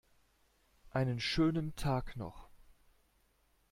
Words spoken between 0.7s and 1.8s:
Einen schönen